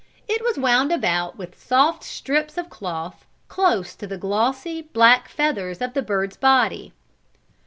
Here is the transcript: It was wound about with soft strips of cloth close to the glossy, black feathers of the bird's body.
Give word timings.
It 0.27 0.43
was 0.43 0.57
wound 0.57 0.91
about 0.91 1.37
with 1.37 1.61
soft 1.61 2.03
strips 2.03 2.57
of 2.57 2.71
cloth 2.71 3.23
close 3.49 3.93
to 3.97 4.07
the 4.07 4.17
glossy, 4.17 4.81
black 4.81 5.29
feathers 5.29 5.79
of 5.79 5.93
the 5.93 6.01
bird's 6.01 6.37
body. 6.37 6.91